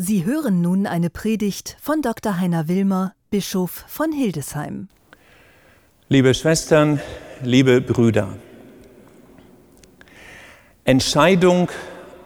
[0.00, 2.38] Sie hören nun eine Predigt von Dr.
[2.38, 4.86] Heiner Wilmer, Bischof von Hildesheim.
[6.08, 7.00] Liebe Schwestern,
[7.42, 8.36] liebe Brüder,
[10.84, 11.68] Entscheidung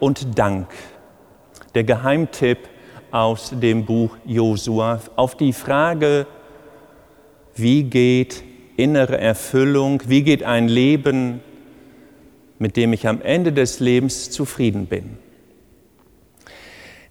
[0.00, 0.69] und Dank,
[1.74, 2.58] der Geheimtipp
[3.11, 6.27] aus dem Buch Josua auf die Frage,
[7.54, 8.45] wie geht
[8.77, 11.41] innere Erfüllung, wie geht ein Leben,
[12.59, 15.22] mit dem ich am Ende des Lebens zufrieden bin.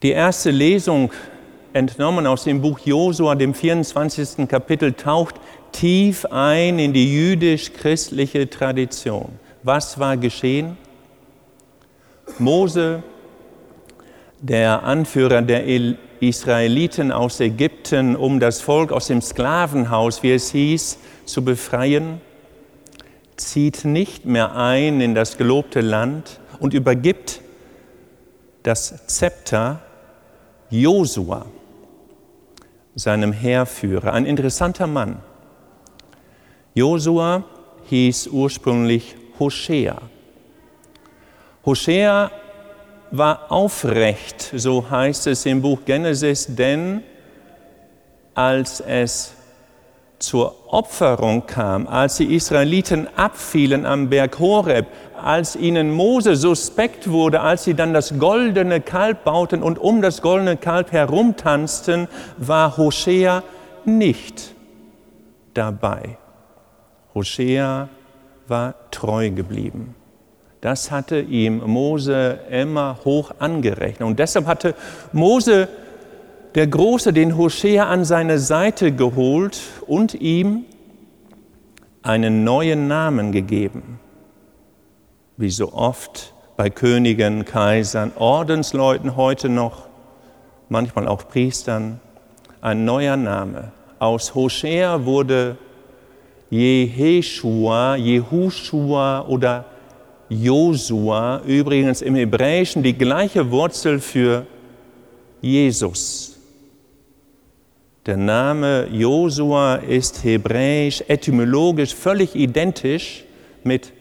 [0.03, 1.11] Die erste Lesung,
[1.73, 4.47] entnommen aus dem Buch Josua, dem 24.
[4.47, 5.35] Kapitel, taucht
[5.71, 9.29] tief ein in die jüdisch-christliche Tradition.
[9.61, 10.75] Was war geschehen?
[12.39, 13.03] Mose,
[14.39, 15.65] der Anführer der
[16.19, 22.19] Israeliten aus Ägypten, um das Volk aus dem Sklavenhaus, wie es hieß, zu befreien,
[23.37, 27.41] zieht nicht mehr ein in das gelobte Land und übergibt
[28.63, 29.81] das Zepter
[30.71, 31.45] Josua,
[32.95, 35.19] seinem Heerführer, ein interessanter Mann.
[36.73, 37.43] Josua
[37.89, 40.01] hieß ursprünglich Hoshea.
[41.65, 42.31] Hoshea
[43.11, 47.03] war aufrecht, so heißt es im Buch Genesis, denn
[48.33, 49.33] als es
[50.21, 54.87] zur Opferung kam, als die Israeliten abfielen am Berg Horeb,
[55.21, 60.21] als ihnen Mose suspekt wurde, als sie dann das goldene Kalb bauten und um das
[60.21, 63.43] goldene Kalb herumtanzten, war Hosea
[63.85, 64.53] nicht
[65.53, 66.17] dabei.
[67.13, 67.89] Hosea
[68.47, 69.95] war treu geblieben.
[70.61, 74.07] Das hatte ihm Mose immer hoch angerechnet.
[74.07, 74.75] Und deshalb hatte
[75.11, 75.67] Mose
[76.55, 80.65] der Große den Hosea an seine Seite geholt und ihm
[82.03, 83.99] einen neuen Namen gegeben.
[85.37, 89.87] Wie so oft bei Königen, Kaisern, Ordensleuten heute noch,
[90.69, 91.99] manchmal auch Priestern,
[92.59, 93.71] ein neuer Name.
[93.99, 95.57] Aus Hosea wurde
[96.49, 99.65] Jeheshua, Jehushua oder
[100.27, 104.45] Josua, übrigens im Hebräischen die gleiche Wurzel für
[105.41, 106.30] Jesus.
[108.05, 113.23] Der Name Josua ist hebräisch, etymologisch völlig identisch
[113.63, 113.93] mit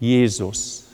[0.00, 0.86] Jesus.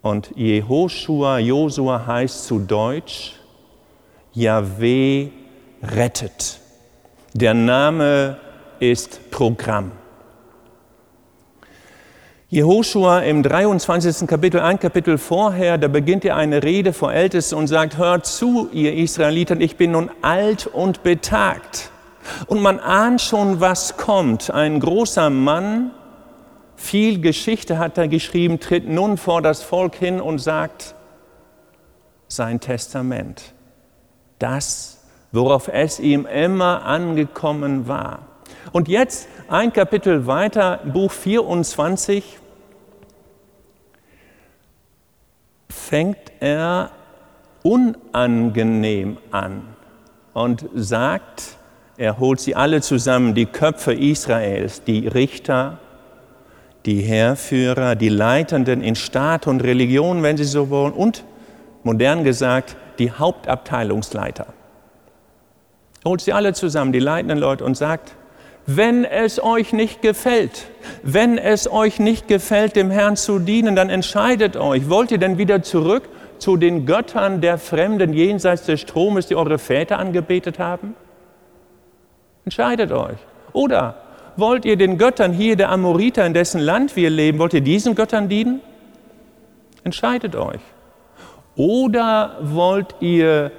[0.00, 3.34] Und Jehoshua, Josua heißt zu Deutsch,
[4.32, 5.28] Yahweh
[5.82, 6.60] rettet.
[7.34, 8.38] Der Name
[8.80, 9.92] ist Programm.
[12.48, 14.28] Jehoshua im 23.
[14.28, 18.68] Kapitel, ein Kapitel vorher, da beginnt er eine Rede vor Ältesten und sagt, hört zu,
[18.70, 21.90] ihr Israeliten, ich bin nun alt und betagt.
[22.46, 24.52] Und man ahnt schon, was kommt.
[24.52, 25.90] Ein großer Mann,
[26.76, 30.94] viel Geschichte hat er geschrieben, tritt nun vor das Volk hin und sagt
[32.28, 33.54] sein Testament.
[34.38, 35.02] Das,
[35.32, 38.35] worauf es ihm immer angekommen war.
[38.72, 42.38] Und jetzt ein Kapitel weiter, Buch 24,
[45.68, 46.90] fängt er
[47.62, 49.62] unangenehm an
[50.32, 51.56] und sagt,
[51.96, 55.78] er holt sie alle zusammen, die Köpfe Israels, die Richter,
[56.84, 61.24] die Heerführer, die Leitenden in Staat und Religion, wenn Sie so wollen, und
[61.82, 64.46] modern gesagt, die Hauptabteilungsleiter.
[66.04, 68.14] Er holt sie alle zusammen, die leitenden Leute, und sagt,
[68.66, 70.66] wenn es euch nicht gefällt,
[71.02, 74.90] wenn es euch nicht gefällt, dem Herrn zu dienen, dann entscheidet euch.
[74.90, 79.58] Wollt ihr denn wieder zurück zu den Göttern der Fremden jenseits des Stromes, die eure
[79.58, 80.96] Väter angebetet haben?
[82.44, 83.16] Entscheidet euch.
[83.52, 84.02] Oder
[84.36, 87.94] wollt ihr den Göttern hier der Amoriter, in dessen Land wir leben, wollt ihr diesen
[87.94, 88.60] Göttern dienen?
[89.84, 90.60] Entscheidet euch.
[91.54, 93.52] Oder wollt ihr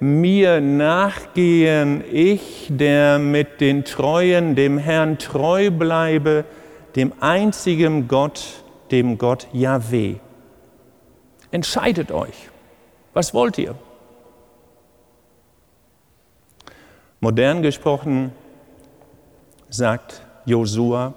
[0.00, 6.44] mir nachgehen, ich, der mit den Treuen dem Herrn treu bleibe,
[6.96, 10.16] dem einzigen Gott, dem Gott Yahweh.
[11.50, 12.50] Entscheidet euch.
[13.12, 13.74] Was wollt ihr?
[17.20, 18.32] Modern gesprochen
[19.70, 21.14] sagt Josua,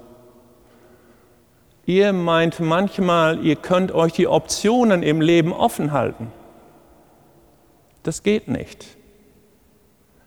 [1.86, 6.32] ihr meint manchmal, ihr könnt euch die Optionen im Leben offen halten.
[8.08, 8.86] Das geht nicht.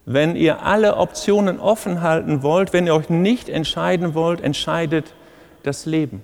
[0.05, 5.15] Wenn ihr alle Optionen offen halten wollt, wenn ihr euch nicht entscheiden wollt, entscheidet
[5.63, 6.23] das Leben.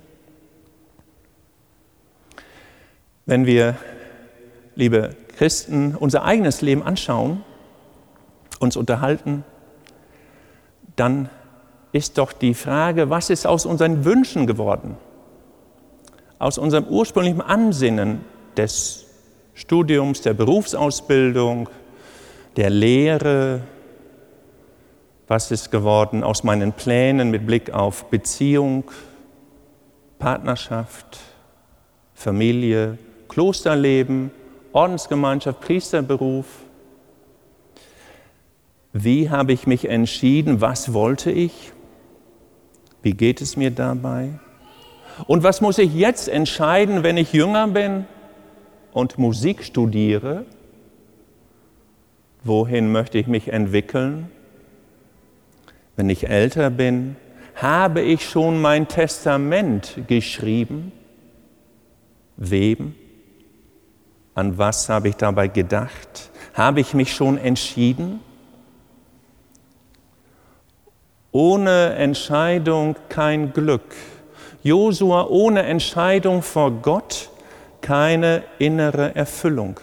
[3.25, 3.75] Wenn wir,
[4.75, 7.43] liebe Christen, unser eigenes Leben anschauen,
[8.59, 9.43] uns unterhalten,
[10.95, 11.27] dann
[11.91, 14.95] ist doch die Frage, was ist aus unseren Wünschen geworden?
[16.37, 18.23] Aus unserem ursprünglichen Ansinnen
[18.55, 19.06] des
[19.57, 21.67] Studiums, der Berufsausbildung,
[22.57, 23.61] der Lehre.
[25.27, 28.83] Was ist geworden aus meinen Plänen mit Blick auf Beziehung,
[30.19, 31.17] Partnerschaft,
[32.13, 32.99] Familie,
[33.29, 34.29] Klosterleben,
[34.73, 36.45] Ordensgemeinschaft, Priesterberuf?
[38.93, 40.61] Wie habe ich mich entschieden?
[40.61, 41.71] Was wollte ich?
[43.01, 44.29] Wie geht es mir dabei?
[45.25, 48.05] Und was muss ich jetzt entscheiden, wenn ich jünger bin
[48.97, 50.43] und Musik studiere?
[52.43, 54.31] Wohin möchte ich mich entwickeln?
[55.95, 57.15] Wenn ich älter bin,
[57.53, 60.91] habe ich schon mein Testament geschrieben?
[62.37, 62.95] Wem?
[64.33, 66.31] An was habe ich dabei gedacht?
[66.55, 68.19] Habe ich mich schon entschieden?
[71.31, 73.95] Ohne Entscheidung kein Glück.
[74.63, 77.29] Josua ohne Entscheidung vor Gott
[77.87, 79.79] keine innere Erfüllung.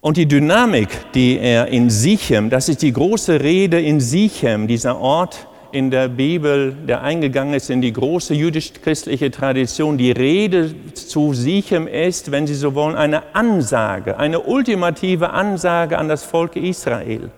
[0.00, 4.98] Und die Dynamik, die er in Sichem, das ist die große Rede in Sichem, dieser
[4.98, 9.98] Ort in der Bibel, der eingegangen ist in die große jüdisch-christliche Tradition.
[9.98, 16.08] Die Rede zu Sichem ist, wenn Sie so wollen, eine Ansage, eine ultimative Ansage an
[16.08, 17.30] das Volk Israel.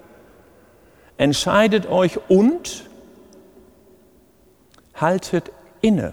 [1.16, 2.84] Entscheidet euch und
[4.94, 5.50] haltet
[5.80, 6.12] inne.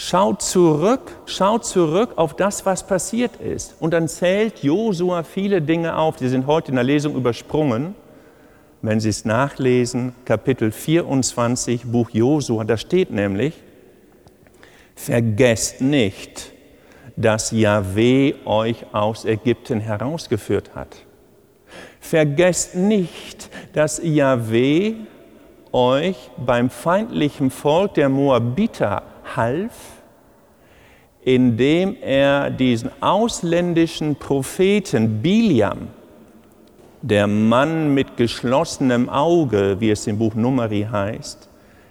[0.00, 3.74] Schaut zurück, schaut zurück auf das, was passiert ist.
[3.80, 7.96] Und dann zählt Josua viele Dinge auf, die sind heute in der Lesung übersprungen.
[8.80, 13.54] Wenn Sie es nachlesen, Kapitel 24, Buch Josua, da steht nämlich,
[14.94, 16.52] vergesst nicht,
[17.16, 20.94] dass Yahweh euch aus Ägypten herausgeführt hat.
[21.98, 24.94] Vergesst nicht, dass Yahweh
[25.72, 29.02] euch beim feindlichen Volk der Moabiter
[29.36, 29.72] half,
[31.22, 35.88] indem er diesen ausländischen Propheten Biliam,
[37.02, 41.48] der Mann mit geschlossenem Auge, wie es im Buch Numeri heißt,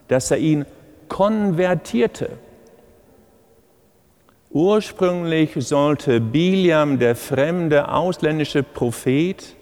[0.08, 0.66] dass er ihn
[1.08, 2.32] konvertierte.
[4.50, 9.56] Ursprünglich sollte Biliam, der fremde ausländische Prophet,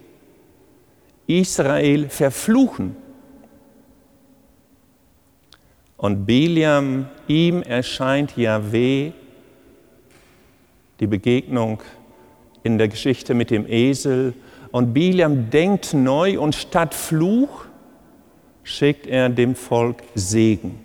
[1.28, 2.96] Israel verfluchen.
[5.98, 9.12] Und Biliam, ihm erscheint Yahweh,
[11.00, 11.82] die Begegnung
[12.64, 14.34] in der Geschichte mit dem Esel.
[14.72, 17.66] Und Biliam denkt neu und statt Fluch
[18.64, 20.80] schickt er dem Volk Segen.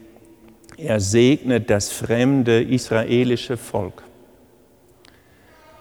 [0.76, 4.02] Er segnet das fremde israelische Volk.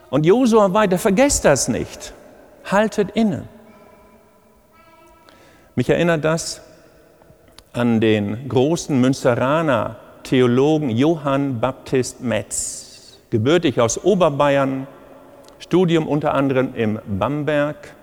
[0.09, 2.13] Und Josua weiter, vergesst das nicht,
[2.65, 3.47] haltet inne.
[5.75, 6.61] Mich erinnert das
[7.73, 14.87] an den großen Münsteraner Theologen Johann Baptist Metz, gebürtig aus Oberbayern,
[15.59, 17.95] Studium unter anderem im Bamberg.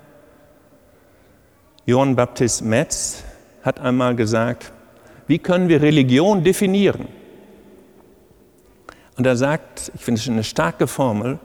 [1.85, 3.25] Johann Baptist Metz
[3.63, 4.73] hat einmal gesagt,
[5.27, 7.09] wie können wir Religion definieren?
[9.17, 11.39] Und er sagt, ich finde es eine starke Formel,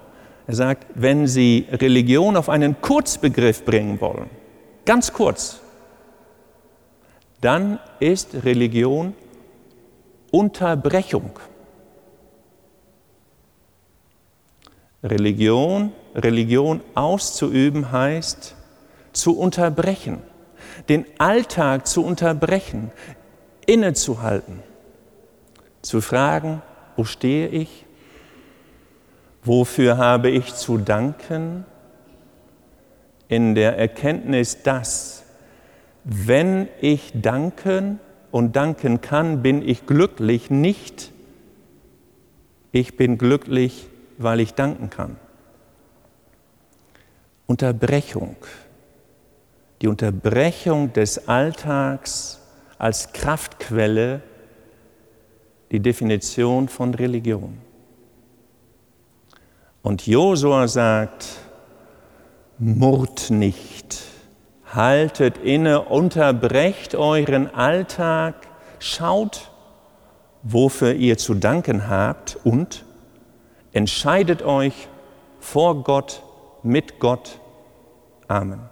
[0.48, 4.30] er sagt, wenn Sie Religion auf einen Kurzbegriff bringen wollen,
[4.86, 5.62] ganz kurz,
[7.42, 9.14] dann ist Religion
[10.32, 11.32] Unterbrechung.
[15.04, 18.56] Religion, Religion auszuüben heißt
[19.14, 20.22] zu unterbrechen,
[20.88, 22.92] den Alltag zu unterbrechen,
[23.66, 24.62] innezuhalten,
[25.82, 26.62] zu fragen,
[26.96, 27.86] wo stehe ich?
[29.44, 31.66] Wofür habe ich zu danken?
[33.28, 35.21] In der Erkenntnis, dass
[36.04, 38.00] wenn ich danken
[38.32, 41.12] und danken kann, bin ich glücklich, nicht
[42.72, 45.18] ich bin glücklich, weil ich danken kann.
[47.48, 48.38] Unterbrechung,
[49.82, 52.40] die Unterbrechung des Alltags
[52.78, 54.22] als Kraftquelle,
[55.72, 57.58] die Definition von Religion.
[59.82, 61.26] Und Josua sagt,
[62.58, 64.11] murrt nicht
[64.76, 68.36] haltet inne, unterbrecht euren Alltag,
[68.80, 69.52] schaut,
[70.44, 72.86] wofür ihr zu danken habt und
[73.74, 74.88] entscheidet euch
[75.40, 76.24] vor Gott,
[76.64, 77.40] mit Gott.
[78.28, 78.71] Amen.